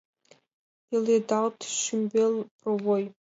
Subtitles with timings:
[0.87, 3.03] ПЕЛЕДАЛТ, ШӰМБЕЛ ПРОВОЙ